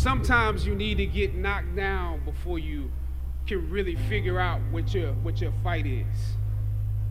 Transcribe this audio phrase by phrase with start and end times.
[0.00, 2.90] Sometimes you need to get knocked down before you
[3.46, 6.06] can really figure out what your what your fight is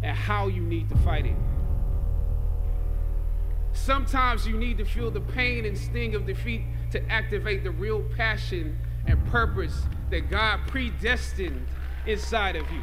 [0.01, 1.35] and how you need to fight it.
[3.73, 8.01] Sometimes you need to feel the pain and sting of defeat to activate the real
[8.17, 8.75] passion
[9.05, 11.67] and purpose that God predestined
[12.07, 12.81] inside of you.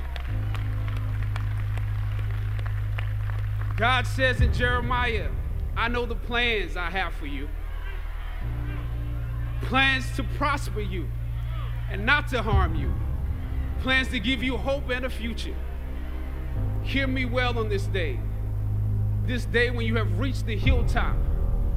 [3.76, 5.30] God says in Jeremiah,
[5.76, 7.48] I know the plans I have for you
[9.62, 11.08] plans to prosper you
[11.90, 12.92] and not to harm you,
[13.80, 15.54] plans to give you hope and a future.
[16.82, 18.18] Hear me well on this day.
[19.24, 21.16] This day when you have reached the hilltop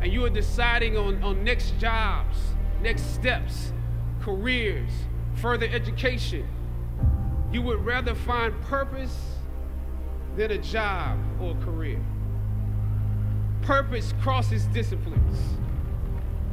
[0.01, 2.37] and you are deciding on, on next jobs,
[2.81, 3.73] next steps,
[4.21, 4.91] careers,
[5.35, 6.47] further education,
[7.51, 9.17] you would rather find purpose
[10.35, 11.99] than a job or a career.
[13.61, 15.37] Purpose crosses disciplines.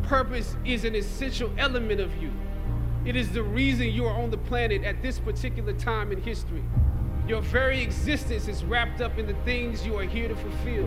[0.06, 2.30] Purpose is an essential element of you.
[3.04, 6.62] It is the reason you are on the planet at this particular time in history.
[7.26, 10.86] Your very existence is wrapped up in the things you are here to fulfill.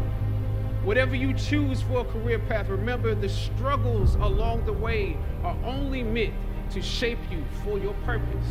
[0.85, 6.01] Whatever you choose for a career path, remember the struggles along the way are only
[6.01, 6.33] meant
[6.71, 8.47] to shape you for your purpose.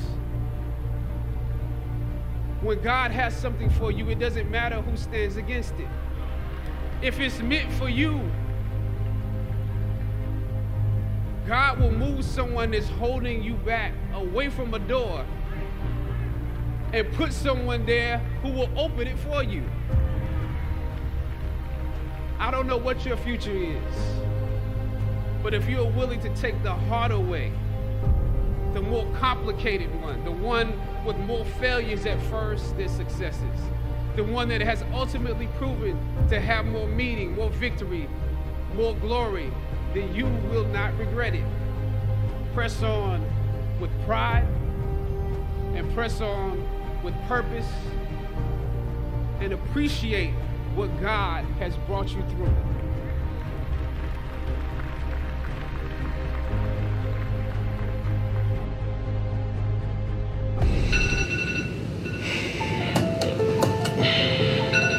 [2.61, 5.89] When God has something for you, it doesn't matter who stands against it.
[7.01, 8.21] If it's meant for you,
[11.49, 15.25] God will move someone that's holding you back away from a door
[16.93, 19.65] and put someone there who will open it for you.
[22.39, 23.95] I don't know what your future is,
[25.43, 27.51] but if you're willing to take the harder way,
[28.75, 33.59] the more complicated one, the one with more failures at first than successes,
[34.17, 38.07] the one that has ultimately proven to have more meaning, more victory,
[38.75, 39.51] more glory,
[39.95, 41.45] then you will not regret it.
[42.55, 43.25] Press on
[43.81, 44.47] with pride
[45.75, 46.67] and press on
[47.03, 47.69] with purpose
[49.41, 50.33] and appreciate
[50.75, 52.55] what God has brought you through.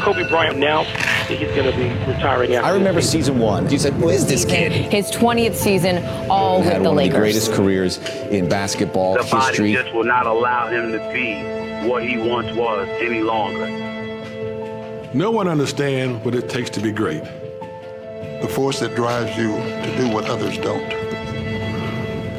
[0.01, 0.83] Kobe Bryant now
[1.37, 3.69] he's going to be retiring after I remember season one.
[3.69, 7.07] You said, "Who is this kid?" His 20th season, all with the one Lakers.
[7.07, 7.97] of the greatest careers
[8.29, 12.87] in basketball the body just will not allow him to be what he once was
[12.99, 13.67] any longer.
[15.13, 17.23] No one understands what it takes to be great.
[18.41, 20.87] The force that drives you to do what others don't.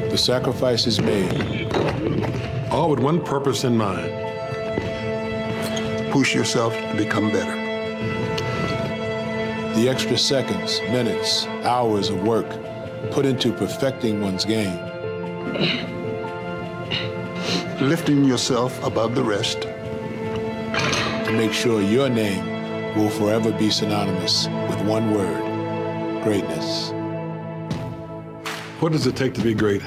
[0.09, 1.71] The sacrifices made,
[2.71, 4.09] all with one purpose in mind.
[6.11, 7.60] Push yourself to become better.
[9.75, 12.45] The extra seconds, minutes, hours of work
[13.11, 14.77] put into perfecting one's game.
[17.79, 19.61] Lifting yourself above the rest.
[19.61, 25.51] To make sure your name will forever be synonymous with one word
[26.21, 26.91] greatness.
[28.81, 29.81] What does it take to be great?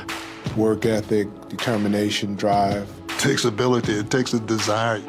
[0.57, 2.89] Work ethic, determination, drive.
[3.11, 5.01] It takes ability, it takes a desire.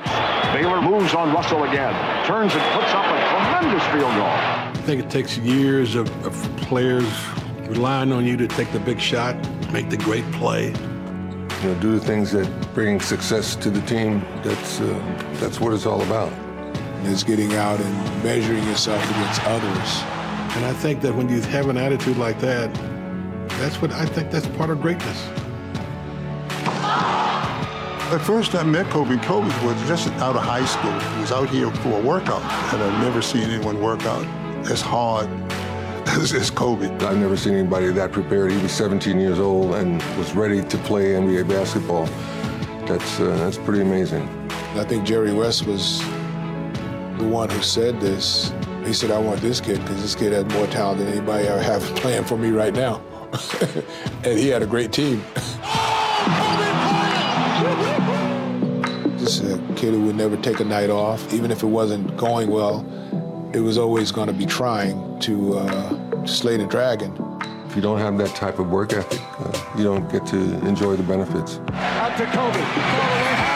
[0.54, 1.94] Baylor moves on Russell again,
[2.26, 4.65] turns and puts up a tremendous field goal.
[4.86, 7.12] I think it takes years of, of players
[7.62, 9.36] relying on you to take the big shot,
[9.72, 10.68] make the great play.
[10.68, 10.74] You
[11.64, 14.24] know, do the things that bring success to the team.
[14.44, 16.32] That's uh, that's what it's all about.
[17.02, 20.04] It's getting out and measuring yourself against others.
[20.56, 22.72] And I think that when you have an attitude like that,
[23.58, 25.20] that's what I think that's part of greatness.
[28.14, 30.94] At first I met Kobe, Kobe was just out of high school.
[31.16, 34.82] He was out here for a workout, and I've never seen anyone work out as
[34.82, 35.30] hard
[36.08, 36.90] as, as Kobe.
[37.06, 38.52] I've never seen anybody that prepared.
[38.52, 42.06] He was 17 years old and was ready to play NBA basketball.
[42.88, 44.28] That's uh, that's pretty amazing.
[44.76, 46.02] I think Jerry West was
[47.18, 48.54] the one who said this.
[48.86, 51.62] He said, I want this kid because this kid has more talent than anybody I
[51.62, 53.02] have playing for me right now.
[54.24, 55.24] and he had a great team.
[59.18, 62.50] Just a kid who would never take a night off, even if it wasn't going
[62.50, 62.86] well.
[63.56, 67.16] It was always going to be trying to uh, slay the dragon.
[67.66, 70.38] If you don't have that type of work ethic, uh, you don't get to
[70.68, 71.60] enjoy the benefits.
[71.72, 72.36] Out to Kobe.
[72.36, 73.56] All the way high.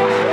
[0.00, 0.25] What a way to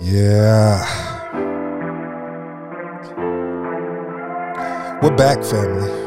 [0.00, 0.78] Yeah.
[5.02, 5.90] We're back, family.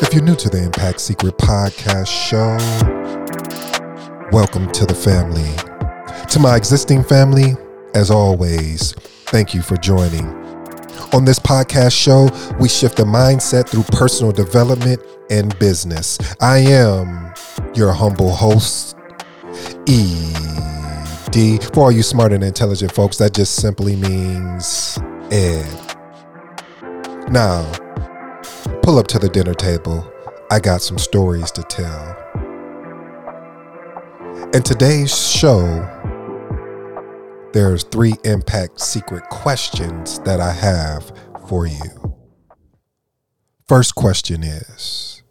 [0.00, 2.56] if you're new to the Impact Secret Podcast show,
[4.30, 5.56] welcome to the family.
[6.28, 7.56] To my existing family,
[7.94, 8.92] as always,
[9.26, 10.39] thank you for joining.
[11.12, 12.28] On this podcast show,
[12.60, 16.18] we shift the mindset through personal development and business.
[16.40, 17.34] I am
[17.74, 18.96] your humble host,
[19.88, 21.64] ED.
[21.74, 25.00] For all you smart and intelligent folks, that just simply means
[25.32, 25.66] Ed.
[27.28, 27.68] Now,
[28.82, 30.08] pull up to the dinner table.
[30.48, 32.16] I got some stories to tell.
[34.54, 35.99] In today's show,
[37.52, 41.12] there's three impact secret questions that I have
[41.48, 42.16] for you.
[43.66, 45.22] First question is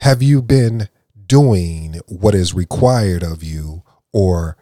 [0.00, 0.88] Have you been
[1.26, 4.56] doing what is required of you or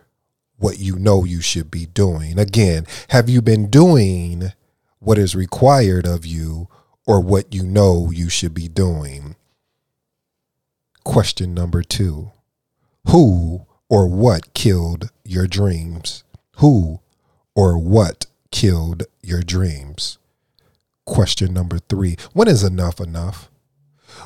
[0.56, 2.38] what you know you should be doing?
[2.38, 4.52] Again, have you been doing
[4.98, 6.68] what is required of you
[7.06, 9.36] or what you know you should be doing?
[11.04, 12.32] Question number two
[13.08, 16.24] Who or what killed your dreams?
[16.58, 17.00] Who
[17.55, 20.19] or what killed your dreams?
[21.06, 23.50] Question number three When is enough enough?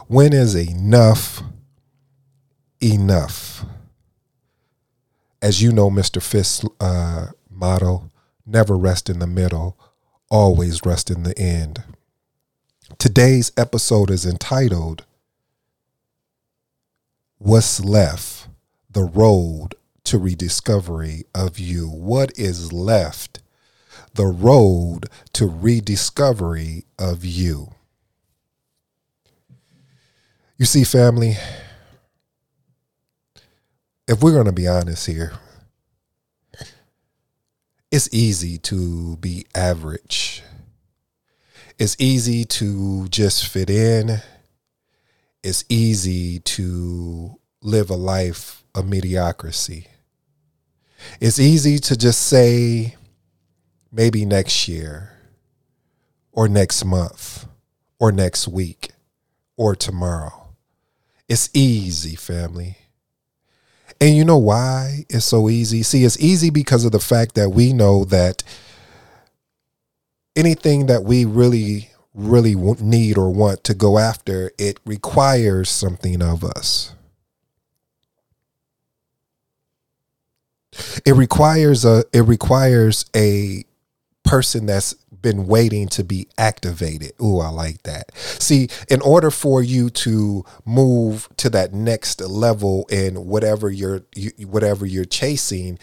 [0.06, 1.42] When is enough
[2.80, 3.66] enough?
[5.42, 6.22] As you know, Mr.
[6.22, 8.10] Fisk's uh, motto
[8.46, 9.78] never rest in the middle,
[10.30, 11.82] always rest in the end.
[12.96, 15.04] Today's episode is entitled
[17.36, 18.48] What's Left?
[18.90, 19.74] The Road
[20.12, 21.88] to rediscovery of you?
[21.88, 23.40] What is left?
[24.12, 27.70] The road to rediscovery of you.
[30.58, 31.38] You see, family,
[34.06, 35.32] if we're going to be honest here,
[37.90, 40.42] it's easy to be average.
[41.78, 44.20] It's easy to just fit in.
[45.42, 49.86] It's easy to live a life of mediocrity.
[51.20, 52.96] It's easy to just say
[53.90, 55.12] maybe next year
[56.32, 57.46] or next month
[57.98, 58.90] or next week
[59.56, 60.48] or tomorrow.
[61.28, 62.78] It's easy, family.
[64.00, 65.82] And you know why it's so easy?
[65.84, 68.42] See, it's easy because of the fact that we know that
[70.34, 76.42] anything that we really, really need or want to go after, it requires something of
[76.42, 76.94] us.
[81.04, 83.64] It requires a it requires a
[84.24, 87.12] person that's been waiting to be activated.
[87.22, 88.14] Ooh, I like that.
[88.16, 94.30] See, in order for you to move to that next level in whatever you're you,
[94.46, 95.78] whatever you're chasing,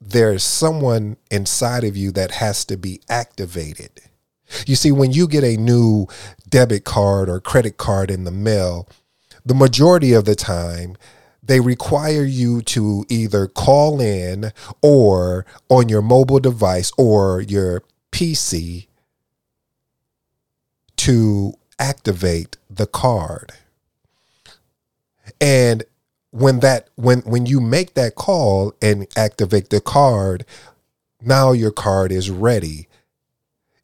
[0.00, 3.90] there's someone inside of you that has to be activated.
[4.66, 6.06] You see, when you get a new
[6.48, 8.88] debit card or credit card in the mail,
[9.44, 10.96] the majority of the time
[11.42, 14.52] they require you to either call in
[14.82, 17.82] or on your mobile device or your
[18.12, 18.86] PC
[20.96, 23.52] to activate the card.
[25.40, 25.84] And
[26.30, 30.44] when that when when you make that call and activate the card,
[31.22, 32.87] now your card is ready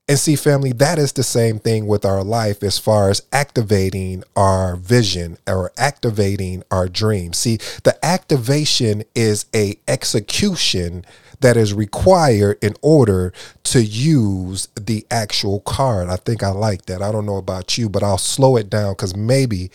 [0.06, 4.22] and see, family, that is the same thing with our life as far as activating
[4.36, 7.32] our vision or activating our dream.
[7.32, 11.06] See, the activation is a execution
[11.40, 13.32] that is required in order
[13.64, 16.10] to use the actual card.
[16.10, 17.00] I think I like that.
[17.00, 19.70] I don't know about you, but I'll slow it down because maybe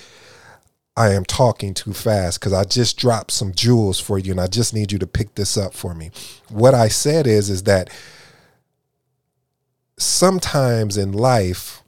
[0.96, 4.48] I am talking too fast because I just dropped some jewels for you and I
[4.48, 6.12] just need you to pick this up for me.
[6.50, 7.90] What I said is, is that
[10.02, 11.84] sometimes in life,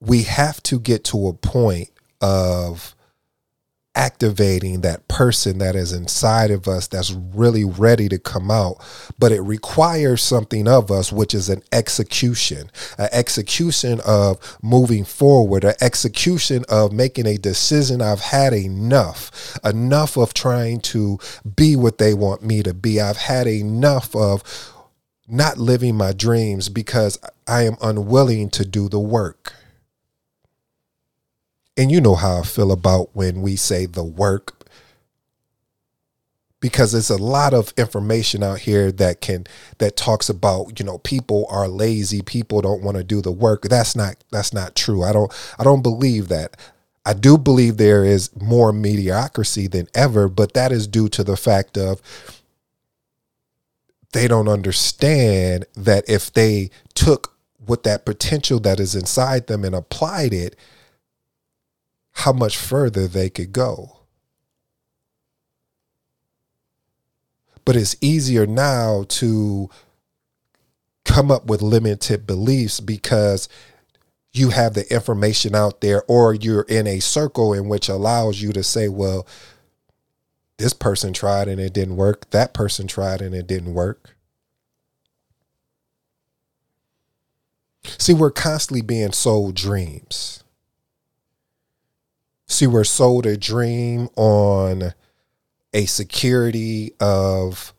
[0.00, 2.94] we have to get to a point of
[3.94, 8.76] activating that person that is inside of us that's really ready to come out
[9.18, 15.64] but it requires something of us which is an execution an execution of moving forward
[15.64, 21.18] an execution of making a decision i've had enough enough of trying to
[21.56, 23.00] be what they want me to be.
[23.00, 24.42] I've had enough of
[25.28, 29.54] not living my dreams because I am unwilling to do the work.
[31.76, 34.58] And you know how I feel about when we say the work
[36.60, 39.46] because there's a lot of information out here that can
[39.78, 43.62] that talks about you know people are lazy people don't want to do the work.
[43.62, 45.02] That's not that's not true.
[45.02, 46.56] I don't i don't believe that.
[47.06, 51.36] I do believe there is more mediocrity than ever but that is due to the
[51.36, 52.02] fact of
[54.12, 59.74] they don't understand that if they took what that potential that is inside them and
[59.74, 60.56] applied it,
[62.12, 63.98] how much further they could go.
[67.64, 69.68] But it's easier now to
[71.04, 73.48] come up with limited beliefs because
[74.32, 78.52] you have the information out there or you're in a circle in which allows you
[78.52, 79.26] to say, well,
[80.58, 82.28] this person tried and it didn't work.
[82.30, 84.16] That person tried and it didn't work.
[87.84, 90.44] See, we're constantly being sold dreams.
[92.46, 94.92] See, we're sold a dream on
[95.72, 97.72] a security of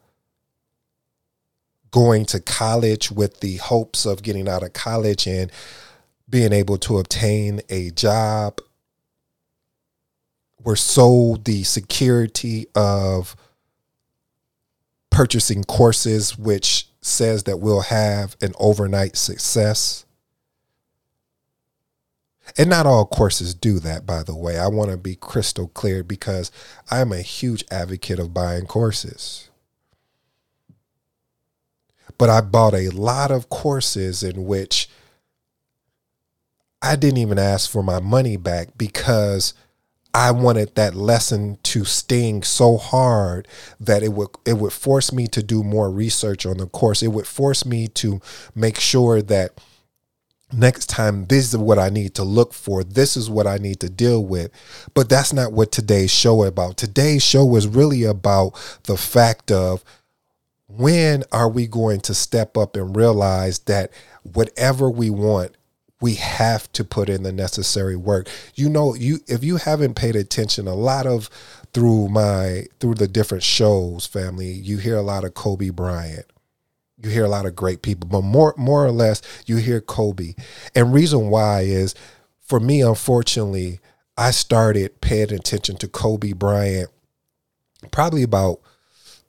[1.92, 5.52] going to college with the hopes of getting out of college and
[6.30, 8.62] being able to obtain a job.
[10.64, 13.36] We're sold the security of
[15.10, 20.06] purchasing courses, which says that we'll have an overnight success.
[22.58, 24.58] And not all courses do that, by the way.
[24.58, 26.52] I want to be crystal clear because
[26.90, 29.50] I'm a huge advocate of buying courses.
[32.18, 34.90] But I bought a lot of courses in which
[36.82, 39.54] I didn't even ask for my money back because
[40.14, 43.48] I wanted that lesson to sting so hard
[43.80, 47.04] that it would it would force me to do more research on the course.
[47.04, 48.20] It would force me to
[48.56, 49.60] make sure that
[50.52, 52.84] next time this is what I need to look for.
[52.84, 54.52] This is what I need to deal with.
[54.94, 56.78] But that's not what today's show about.
[56.78, 59.84] Today's show is really about the fact of
[60.68, 63.92] when are we going to step up and realize that
[64.24, 65.56] whatever we want
[66.02, 68.30] we have to put in the necessary work.
[68.56, 71.30] You know, you if you haven't paid attention, a lot of
[71.74, 76.26] through my through the different shows, family, you hear a lot of Kobe Bryant.
[77.02, 80.34] You hear a lot of great people, but more more or less you hear Kobe.
[80.76, 81.96] And reason why is
[82.42, 83.80] for me, unfortunately,
[84.18, 86.90] I started paying attention to Kobe Bryant
[87.92, 88.60] probably about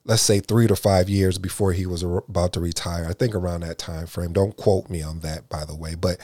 [0.03, 3.05] let's say three to five years before he was about to retire.
[3.07, 4.33] I think around that time frame.
[4.33, 5.95] Don't quote me on that, by the way.
[5.95, 6.19] But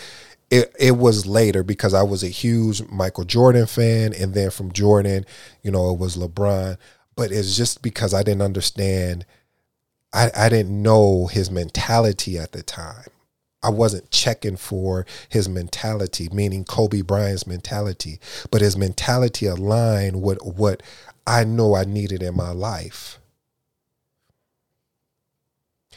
[0.50, 4.72] it it was later because I was a huge Michael Jordan fan, and then from
[4.72, 5.26] Jordan,
[5.62, 6.78] you know, it was LeBron.
[7.16, 9.26] But it's just because I didn't understand,
[10.14, 13.08] I, I didn't know his mentality at the time.
[13.64, 18.20] I wasn't checking for his mentality, meaning Kobe Bryant's mentality,
[18.52, 20.84] but his mentality aligned with what
[21.26, 23.20] I know I needed in my life.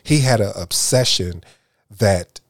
[0.02, 1.44] He had an obsession
[1.90, 2.40] that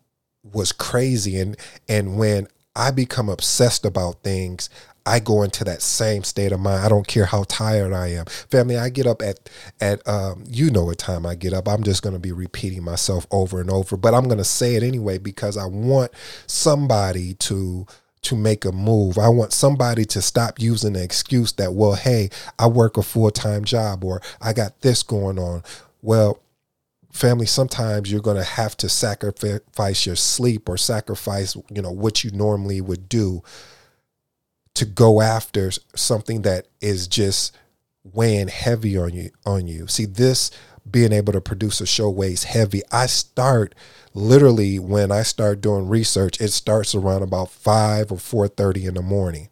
[0.42, 1.56] was crazy and
[1.88, 4.70] and when I become obsessed about things,
[5.04, 6.84] I go into that same state of mind.
[6.84, 8.26] I don't care how tired I am.
[8.26, 11.68] Family, I get up at at um, you know what time I get up.
[11.68, 14.76] I'm just going to be repeating myself over and over, but I'm going to say
[14.76, 16.12] it anyway because I want
[16.46, 17.86] somebody to
[18.22, 19.18] to make a move.
[19.18, 22.28] I want somebody to stop using the excuse that, well, hey,
[22.58, 25.62] I work a full-time job or I got this going on.
[26.02, 26.38] Well,
[27.12, 32.24] family sometimes you're going to have to sacrifice your sleep or sacrifice you know what
[32.24, 33.42] you normally would do
[34.74, 37.56] to go after something that is just
[38.02, 39.86] weighing heavy on you on you.
[39.86, 40.50] See this
[40.90, 42.82] being able to produce a show weighs heavy.
[42.90, 43.74] I start
[44.12, 49.02] literally when i start doing research it starts around about 5 or 4.30 in the
[49.02, 49.48] morning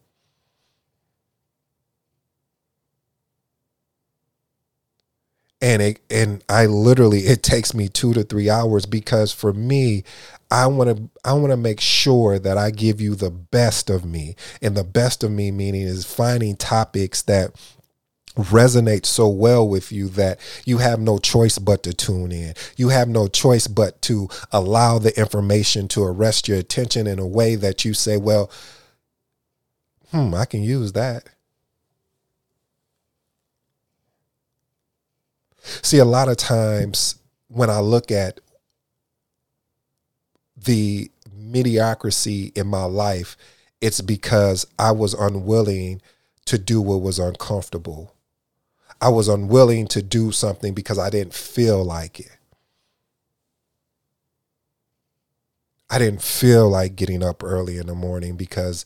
[5.60, 10.04] and it and I literally it takes me 2 to 3 hours because for me
[10.50, 14.04] I want to I want to make sure that I give you the best of
[14.04, 17.52] me and the best of me meaning is finding topics that
[18.38, 22.54] resonate so well with you that you have no choice but to tune in.
[22.76, 27.26] You have no choice but to allow the information to arrest your attention in a
[27.26, 28.50] way that you say, well,
[30.10, 31.28] hmm, I can use that.
[35.82, 37.16] See, a lot of times
[37.48, 38.40] when I look at
[40.56, 43.36] the mediocrity in my life,
[43.80, 46.02] it's because I was unwilling
[46.46, 48.14] to do what was uncomfortable.
[49.00, 52.36] I was unwilling to do something because I didn't feel like it.
[55.90, 58.84] I didn't feel like getting up early in the morning because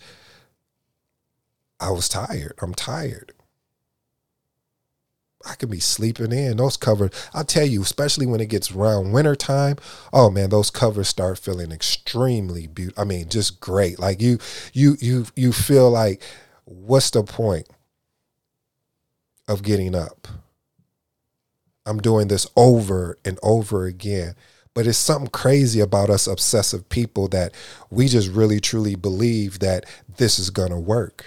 [1.81, 2.55] I was tired.
[2.61, 3.33] I'm tired.
[5.47, 7.11] I could be sleeping in those covers.
[7.35, 9.77] I'll tell you, especially when it gets around winter time.
[10.13, 13.03] Oh man, those covers start feeling extremely beautiful.
[13.03, 13.99] I mean, just great.
[13.99, 14.39] Like you,
[14.73, 16.23] you, you, you feel like,
[16.65, 17.69] what's the point
[19.49, 20.29] of getting up?
[21.85, 24.35] I'm doing this over and over again.
[24.75, 27.53] But it's something crazy about us obsessive people that
[27.91, 29.85] we just really truly believe that
[30.17, 31.27] this is to work.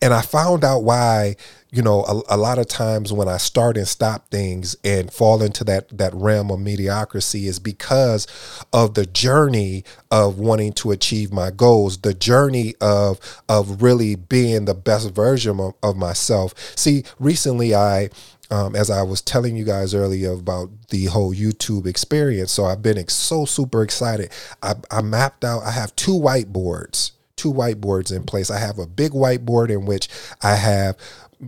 [0.00, 1.36] And I found out why,
[1.70, 5.42] you know, a, a, lot of times when I start and stop things and fall
[5.42, 8.26] into that that realm of mediocrity is because
[8.72, 14.64] of the journey of wanting to achieve my goals, the journey of of really being
[14.64, 16.54] the best version of, of myself.
[16.76, 18.10] See, recently I
[18.50, 22.50] um, as I was telling you guys earlier about the whole YouTube experience.
[22.50, 24.32] So I've been so super excited.
[24.62, 28.50] I, I mapped out, I have two whiteboards two whiteboards in place.
[28.50, 30.08] I have a big whiteboard in which
[30.42, 30.96] I have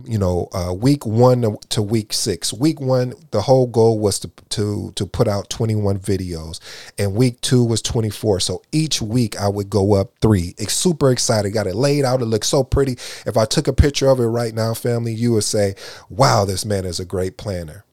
[0.05, 2.51] you know uh, week one to week six.
[2.51, 6.59] Week one the whole goal was to to to put out 21 videos
[6.97, 10.55] and week two was 24 so each week i would go up three.
[10.57, 11.51] It's super excited.
[11.51, 12.23] Got it laid out.
[12.23, 12.93] It looks so pretty.
[13.27, 15.75] If i took a picture of it right now family you would say
[16.09, 17.85] wow this man is a great planner.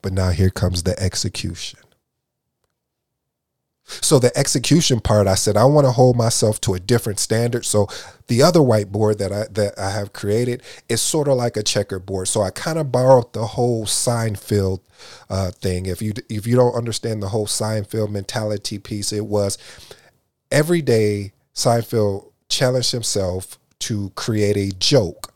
[0.00, 1.80] But now here comes the execution
[4.00, 7.64] so the execution part, I said I want to hold myself to a different standard.
[7.64, 7.88] So
[8.28, 12.28] the other whiteboard that I that I have created is sort of like a checkerboard.
[12.28, 14.80] So I kind of borrowed the whole Seinfeld
[15.28, 15.86] uh, thing.
[15.86, 19.58] If you if you don't understand the whole Seinfeld mentality piece, it was
[20.50, 25.32] every day Seinfeld challenged himself to create a joke.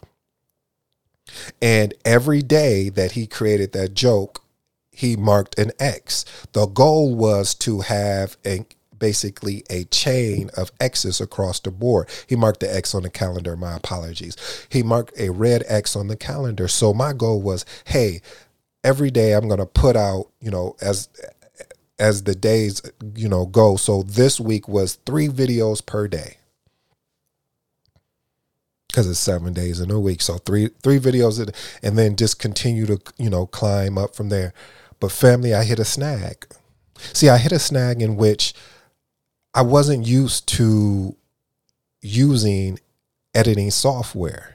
[1.60, 4.43] And every day that he created that joke,
[4.94, 6.24] he marked an X.
[6.52, 8.66] The goal was to have a
[8.98, 12.08] basically a chain of X's across the board.
[12.26, 13.56] He marked the X on the calendar.
[13.56, 14.36] My apologies.
[14.70, 16.68] He marked a red X on the calendar.
[16.68, 18.22] So my goal was, hey,
[18.82, 21.08] every day I'm going to put out, you know, as
[21.98, 22.82] as the days,
[23.14, 23.76] you know, go.
[23.76, 26.38] So this week was 3 videos per day.
[28.92, 30.22] Cuz it's 7 days in a week.
[30.22, 34.54] So 3 3 videos and then just continue to, you know, climb up from there.
[35.04, 36.46] But family, I hit a snag.
[37.12, 38.54] See, I hit a snag in which
[39.52, 41.14] I wasn't used to
[42.00, 42.80] using
[43.34, 44.54] editing software.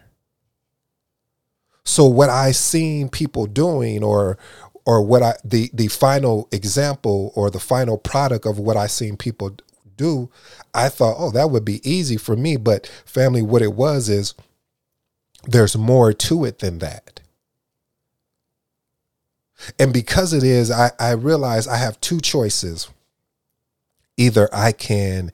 [1.86, 4.40] So what I seen people doing or
[4.86, 9.18] or what I the the final example or the final product of what I seen
[9.18, 9.56] people
[9.98, 10.32] do,
[10.74, 14.34] I thought, "Oh, that would be easy for me." But family, what it was is
[15.44, 17.20] there's more to it than that.
[19.78, 22.90] And because it is, I, I realize I have two choices.
[24.18, 25.32] Either I can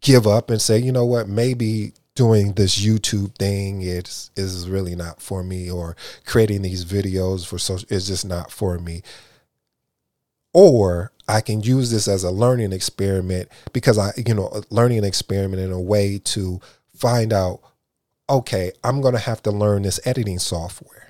[0.00, 4.96] give up and say, you know what, maybe doing this YouTube thing is is really
[4.96, 9.02] not for me, or creating these videos for social is just not for me.
[10.52, 15.62] Or I can use this as a learning experiment because I, you know, learning experiment
[15.62, 16.60] in a way to
[16.94, 17.60] find out,
[18.30, 21.05] okay, I'm gonna have to learn this editing software.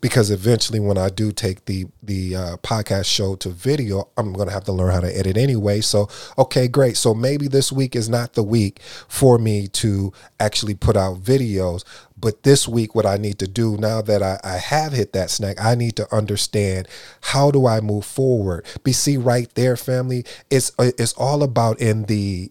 [0.00, 4.48] Because eventually when I do take the the uh, podcast show to video, I'm going
[4.48, 5.80] to have to learn how to edit anyway.
[5.80, 6.96] So, okay, great.
[6.96, 11.84] So maybe this week is not the week for me to actually put out videos.
[12.20, 15.30] But this week, what I need to do now that I, I have hit that
[15.30, 16.88] snag, I need to understand
[17.20, 18.66] how do I move forward.
[18.82, 20.24] Be see right there, family.
[20.50, 22.50] It's it's all about in the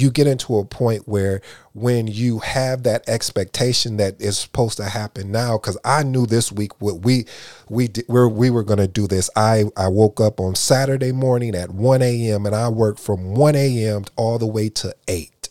[0.00, 1.40] you get into a point where
[1.72, 6.52] when you have that expectation that is supposed to happen now because i knew this
[6.52, 7.26] week what we
[7.68, 9.28] we where we were going to do this.
[9.34, 13.56] I i woke up on saturday morning at 1 a.m and i worked from 1
[13.56, 15.48] a.m all the way to 8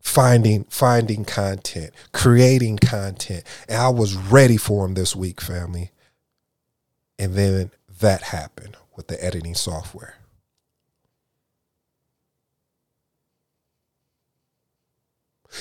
[0.00, 3.44] finding finding content creating content.
[3.68, 5.90] And i was ready for them this week family.
[7.18, 10.14] And then that happened with the editing software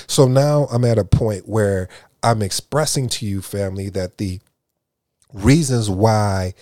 [0.08, 1.90] So now I'm at a point where
[2.24, 4.40] I'm expressing to you, family, that the
[5.34, 6.54] reasons why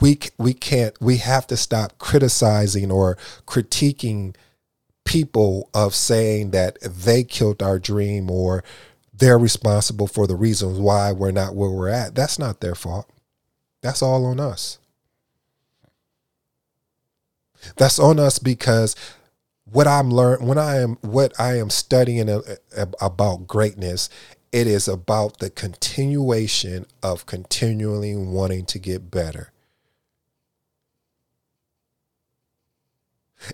[0.00, 4.34] we we can't we have to stop criticizing or critiquing
[5.04, 8.62] people of saying that they killed our dream or
[9.14, 12.14] they're responsible for the reasons why we're not where we're at.
[12.14, 13.08] That's not their fault.
[13.82, 14.78] That's all on us.
[17.76, 18.94] That's on us because
[19.70, 22.28] what I'm learning when I am what I am studying
[23.00, 24.08] about greatness,
[24.52, 29.52] it is about the continuation of continually wanting to get better.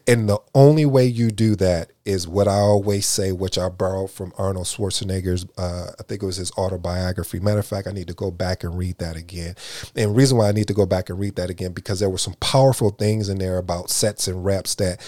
[0.07, 4.11] And the only way you do that is what I always say, which I borrowed
[4.11, 7.40] from Arnold Schwarzenegger's, uh, I think it was his autobiography.
[7.40, 9.55] Matter of fact, I need to go back and read that again.
[9.96, 12.16] And reason why I need to go back and read that again, because there were
[12.16, 15.01] some powerful things in there about sets and reps that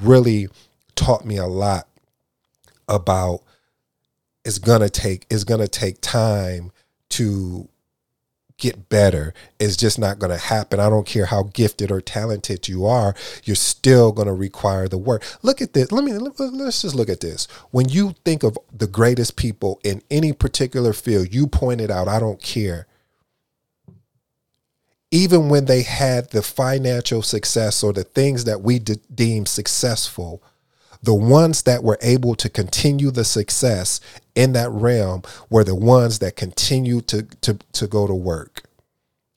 [0.00, 0.48] really
[0.94, 1.88] taught me a lot
[2.88, 3.42] about
[4.44, 6.72] it's gonna take it's gonna take time
[7.08, 7.68] to
[8.60, 10.78] get better It's just not to happen.
[10.78, 13.14] I don't care how gifted or talented you are,
[13.44, 15.24] you're still to require the work.
[15.42, 15.90] Look at this.
[15.90, 17.48] Let me let's just look at this.
[17.70, 22.20] When you think of the greatest people in any particular field, you pointed out, I
[22.20, 22.86] don't care.
[25.10, 30.42] Even when they had the financial success or the things that we de- deem successful,
[31.02, 34.00] the ones that were able to continue the success
[34.34, 38.64] in that realm were the ones that continued to, to, to go to work,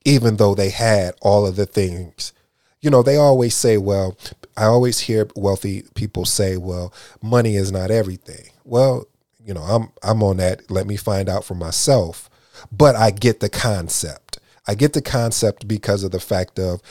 [0.06, 2.34] even though they had all of the things.
[2.82, 4.18] You know, they always say, well,
[4.58, 8.52] I always hear wealthy people say, well, money is not everything.
[8.66, 9.08] Well,
[9.44, 10.70] you know, I'm I'm on that.
[10.70, 12.30] Let me find out for myself.
[12.72, 14.23] But I get the concept.
[14.68, 16.82] I get the concept because of the fact of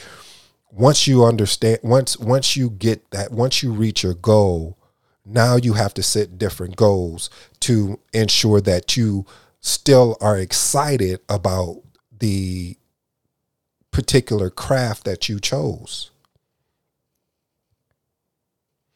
[0.71, 4.79] once you understand once once you get that once you reach your goal
[5.25, 7.31] now you have to set different goals
[7.61, 9.27] to ensure that you
[9.61, 11.83] still are excited about
[12.19, 12.77] the
[13.91, 16.11] particular craft that you chose.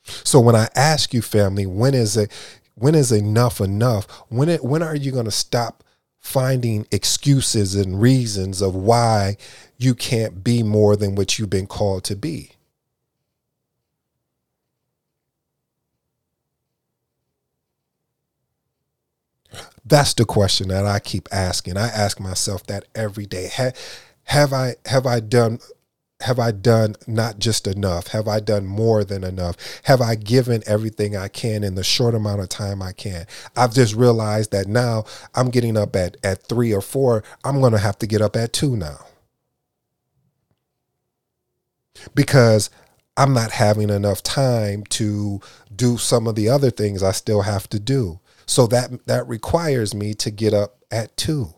[0.02, 2.32] So when i ask you family when is it
[2.74, 4.06] when is enough enough?
[4.28, 5.82] When it when are you going to stop
[6.26, 9.36] finding excuses and reasons of why
[9.78, 12.50] you can't be more than what you've been called to be.
[19.84, 21.76] That's the question that I keep asking.
[21.76, 23.46] I ask myself that every day.
[23.46, 23.76] Have,
[24.24, 25.60] have I have I done
[26.20, 28.08] have I done not just enough?
[28.08, 29.56] Have I done more than enough?
[29.84, 33.26] Have I given everything I can in the short amount of time I can?
[33.56, 37.22] I've just realized that now I'm getting up at, at three or four.
[37.44, 38.98] I'm going to have to get up at two now
[42.14, 42.70] because
[43.16, 45.40] I'm not having enough time to
[45.74, 48.20] do some of the other things I still have to do.
[48.46, 51.55] So that that requires me to get up at two.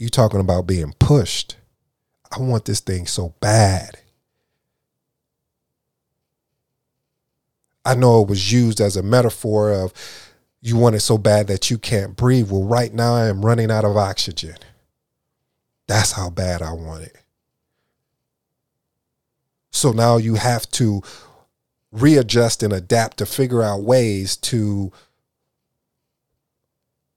[0.00, 1.56] You talking about being pushed.
[2.32, 3.98] I want this thing so bad.
[7.84, 9.92] I know it was used as a metaphor of
[10.62, 12.50] you want it so bad that you can't breathe.
[12.50, 14.56] Well, right now I am running out of oxygen.
[15.86, 17.16] That's how bad I want it.
[19.70, 21.02] So now you have to
[21.92, 24.92] readjust and adapt to figure out ways to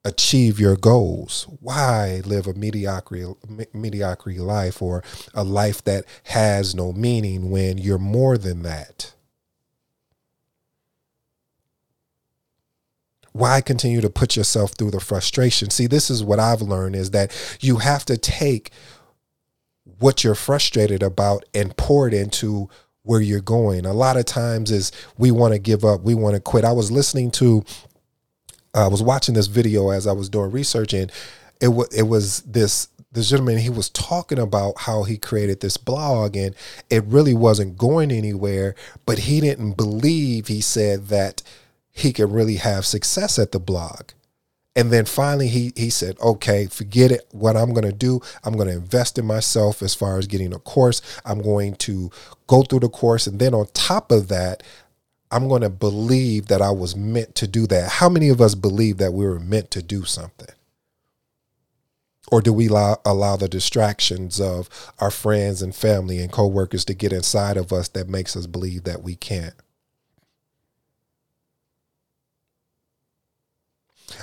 [0.06, 1.48] achieve your goals.
[1.60, 3.34] Why live a mediocrity
[3.74, 9.14] mediocrity life or a life that has no meaning when you're more than that?
[13.32, 15.72] Why continue to put yourself through the frustration?
[15.72, 18.70] See, this is what I've learned is that you have to take
[20.00, 22.70] what you're frustrated about and pour it into
[23.02, 23.86] where you're going.
[23.86, 26.64] A lot of times is we want to give up, we want to quit.
[26.64, 27.64] I was listening to
[28.74, 31.12] I was watching this video as I was doing research, and
[31.62, 35.78] it was it was this this gentleman he was talking about how he created this
[35.78, 36.56] blog and
[36.90, 41.44] it really wasn't going anywhere but he didn't believe he said that
[41.92, 44.10] he could really have success at the blog.
[44.76, 47.28] And then finally he he said okay forget it.
[47.32, 50.52] What i'm going to do i'm going to invest in myself as far as getting
[50.52, 51.02] a course.
[51.24, 52.10] I'm going to
[52.48, 54.64] go through the course and then on top of that
[55.34, 57.94] I'm going to believe that I was meant to do that.
[57.94, 60.54] How many of us believe that we were meant to do something?
[62.32, 64.70] Or do we allow, allow the distractions of
[65.00, 68.84] our friends and family and coworkers to get inside of us that makes us believe
[68.84, 69.56] that we can't?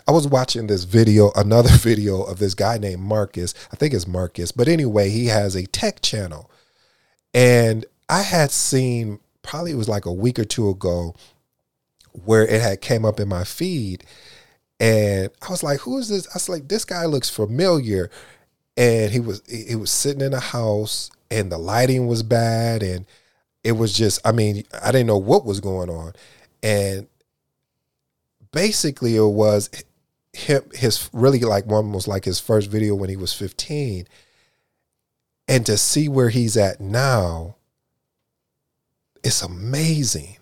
[0.07, 3.53] I was watching this video, another video of this guy named Marcus.
[3.73, 6.49] I think it's Marcus, but anyway, he has a tech channel.
[7.35, 11.15] And I had seen probably it was like a week or two ago
[12.25, 14.05] where it had came up in my feed
[14.81, 16.27] and I was like, who is this?
[16.29, 18.11] I was like, this guy looks familiar.
[18.77, 23.05] And he was he was sitting in a house and the lighting was bad and
[23.63, 26.15] it was just, I mean, I didn't know what was going on.
[26.63, 27.09] And
[28.53, 29.69] basically it was
[30.33, 34.07] him his really like one was like his first video when he was 15.
[35.47, 37.57] And to see where he's at now,
[39.23, 40.37] it's amazing.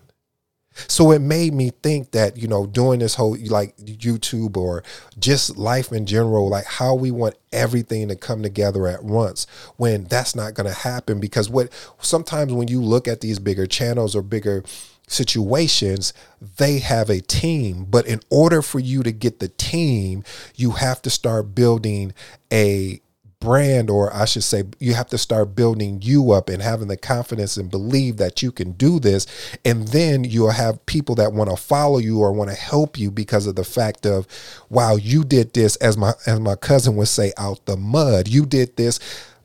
[0.87, 4.83] So it made me think that, you know, doing this whole like YouTube or
[5.17, 9.45] just life in general, like how we want everything to come together at once
[9.77, 11.19] when that's not going to happen.
[11.19, 14.63] Because what sometimes when you look at these bigger channels or bigger
[15.07, 16.13] situations,
[16.57, 17.85] they have a team.
[17.89, 20.23] But in order for you to get the team,
[20.55, 22.13] you have to start building
[22.53, 23.01] a
[23.39, 26.97] brand, or I should say, you have to start building you up and having the
[26.97, 29.25] confidence and believe that you can do this.
[29.63, 33.11] And then you'll have people that want to follow you or want to help you
[33.11, 34.27] because of the fact of,
[34.69, 38.27] wow, you did this as my as my cousin would say, out the mud.
[38.27, 38.99] You did this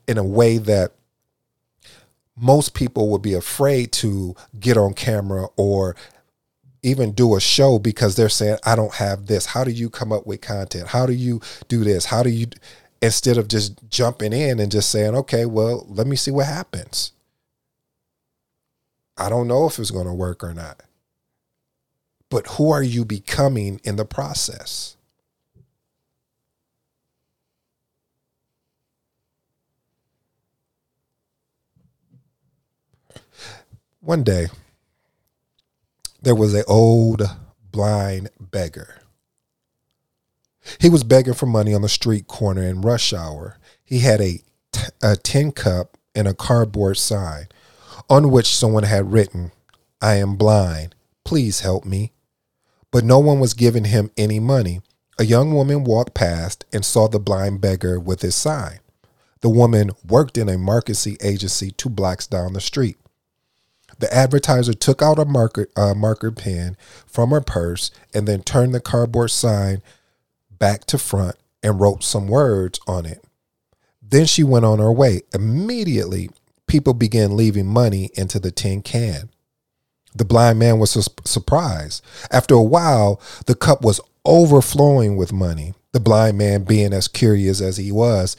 [0.07, 0.91] in a way that
[2.37, 5.95] most people would be afraid to get on camera or
[6.83, 9.47] even do a show because they're saying I don't have this.
[9.47, 10.89] How do you come up with content?
[10.89, 12.05] How do you do this?
[12.05, 12.47] How do you
[13.01, 17.11] instead of just jumping in and just saying, okay, well, let me see what happens.
[19.17, 20.83] I don't know if it's going to work or not.
[22.29, 24.97] But who are you becoming in the process?
[34.01, 34.47] One day,
[36.21, 37.23] there was an old
[37.71, 39.01] blind beggar
[40.79, 43.57] he was begging for money on the street corner in rush hour.
[43.83, 44.39] He had a,
[44.71, 47.47] t- a tin cup and a cardboard sign
[48.09, 49.51] on which someone had written,
[50.01, 50.95] I am blind.
[51.23, 52.13] Please help me.
[52.91, 54.81] But no one was giving him any money.
[55.17, 58.79] A young woman walked past and saw the blind beggar with his sign.
[59.41, 62.97] The woman worked in a marketing agency two blocks down the street.
[63.99, 66.75] The advertiser took out a marker, uh, marker pen
[67.05, 69.81] from her purse and then turned the cardboard sign
[70.59, 73.23] back to front and wrote some words on it.
[74.01, 75.21] Then she went on her way.
[75.33, 76.29] Immediately,
[76.67, 79.29] people began leaving money into the tin can.
[80.15, 82.03] The blind man was su- surprised.
[82.31, 85.73] After a while, the cup was overflowing with money.
[85.91, 88.37] The blind man, being as curious as he was,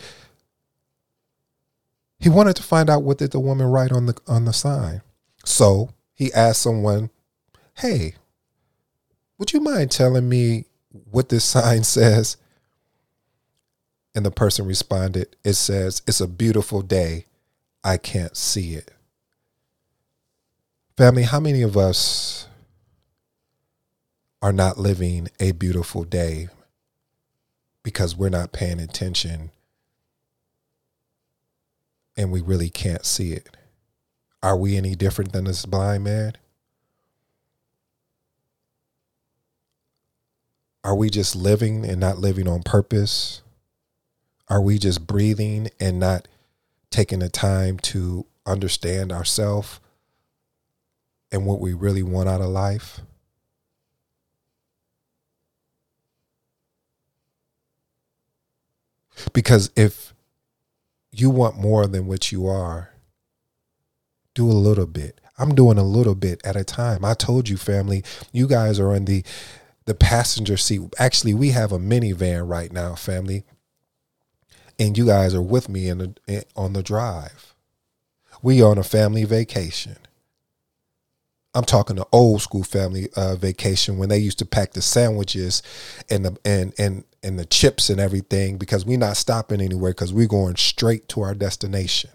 [2.19, 5.03] he wanted to find out what did the woman write on the on the sign.
[5.45, 7.11] So he asked someone,
[7.75, 8.15] "Hey,
[9.39, 10.65] would you mind telling me
[11.11, 12.37] what this sign says?
[14.15, 17.27] And the person responded, It says, It's a beautiful day.
[17.85, 18.91] I can't see it.
[20.97, 22.49] Family, how many of us
[24.43, 26.49] are not living a beautiful day
[27.83, 29.51] because we're not paying attention
[32.17, 33.57] and we really can't see it?
[34.43, 36.33] Are we any different than this blind man?
[40.87, 43.43] Are we just living and not living on purpose?
[44.49, 46.29] Are we just breathing and not
[46.91, 49.81] taking the time to understand ourselves
[51.33, 53.01] and what we really want out of life?
[59.33, 60.15] Because if
[61.11, 62.91] you want more than what you are,
[64.35, 65.21] do a little bit.
[65.37, 67.05] I'm doing a little bit at a time.
[67.05, 69.25] I told you, family, you guys are in the
[69.87, 70.83] the passenger seat.
[70.99, 73.45] Actually, we have a minivan right now, family,
[74.79, 77.55] and you guys are with me in the, on the drive.
[78.43, 79.97] We are on a family vacation.
[81.55, 85.63] I'm talking the old school family uh, vacation when they used to pack the sandwiches
[86.11, 90.13] and the and and and the chips and everything because we're not stopping anywhere because
[90.13, 92.11] we're going straight to our destination.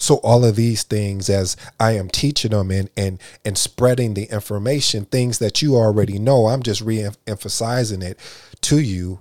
[0.00, 4.24] So all of these things, as I am teaching them and and and spreading the
[4.24, 8.18] information, things that you already know, I'm just re-emphasizing it
[8.62, 9.20] to you.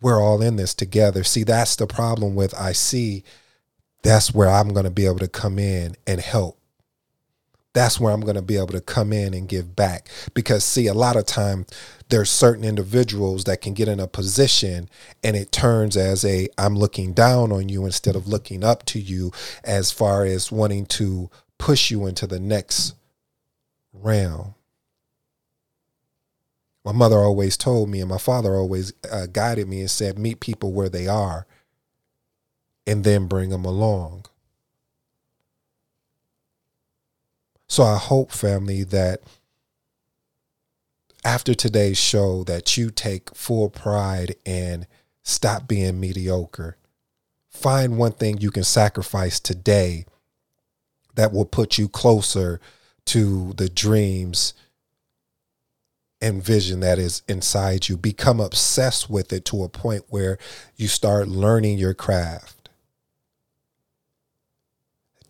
[0.00, 1.24] We're all in this together.
[1.24, 3.24] See, that's the problem with I see.
[4.04, 6.57] That's where I'm going to be able to come in and help
[7.74, 10.08] that's where I'm going to be able to come in and give back.
[10.34, 11.66] Because, see, a lot of time
[12.08, 14.88] there's certain individuals that can get in a position
[15.22, 18.98] and it turns as a I'm looking down on you instead of looking up to
[18.98, 22.94] you as far as wanting to push you into the next
[23.92, 24.54] realm.
[26.84, 30.40] My mother always told me, and my father always uh, guided me and said, meet
[30.40, 31.46] people where they are
[32.86, 34.24] and then bring them along.
[37.68, 39.20] So I hope, family, that
[41.24, 44.86] after today's show that you take full pride and
[45.22, 46.76] stop being mediocre.
[47.50, 50.06] Find one thing you can sacrifice today
[51.14, 52.60] that will put you closer
[53.06, 54.54] to the dreams
[56.20, 57.96] and vision that is inside you.
[57.96, 60.38] Become obsessed with it to a point where
[60.76, 62.54] you start learning your craft.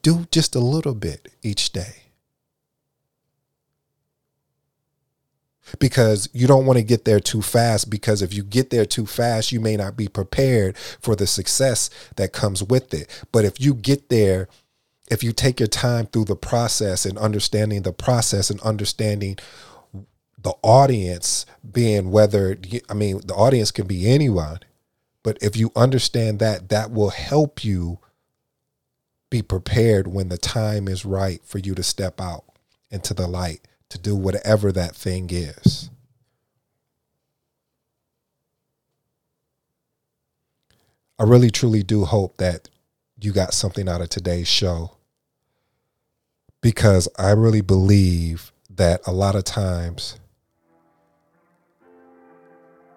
[0.03, 2.08] do just a little bit each day.
[5.79, 9.07] Because you don't want to get there too fast, because if you get there too
[9.07, 13.25] fast, you may not be prepared for the success that comes with it.
[13.33, 14.49] But if you get there,
[15.11, 19.39] if you take your time through the process and understanding the process and understanding
[20.41, 22.57] the audience being whether
[22.89, 24.61] I mean the audience can be anyone,
[25.23, 27.99] but if you understand that, that will help you
[29.31, 32.45] be prepared when the time is right for you to step out
[32.91, 35.91] into the light to do whatever that thing is.
[41.19, 42.69] I really truly do hope that
[43.21, 44.93] you got something out of today's show
[46.61, 50.19] because I really believe that a lot of times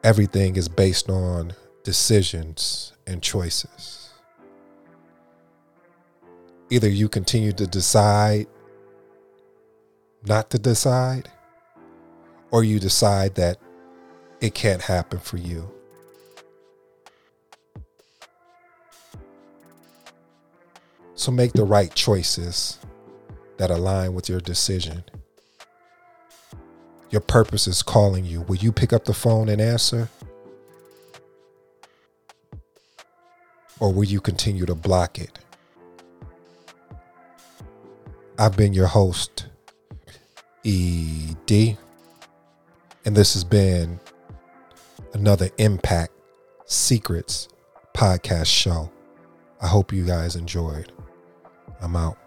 [0.04, 4.10] everything is based on decisions and choices.
[6.69, 8.47] Either you continue to decide
[10.26, 11.30] not to decide,
[12.52, 13.58] or you decide that
[14.40, 15.72] it can't happen for you.
[21.16, 22.80] So make the right choices
[23.58, 25.04] that align with your decision.
[27.12, 28.42] Your purpose is calling you.
[28.42, 30.10] Will you pick up the phone and answer?
[33.80, 35.38] Or will you continue to block it?
[38.40, 39.48] I've been your host,
[40.65, 41.78] ED,
[43.06, 44.00] and this has been
[45.13, 46.13] another Impact
[46.65, 47.47] Secrets
[47.95, 48.91] podcast show.
[49.62, 50.91] I hope you guys enjoyed.
[51.82, 52.17] I'm out.